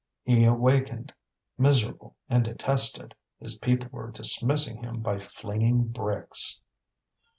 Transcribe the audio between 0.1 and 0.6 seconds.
He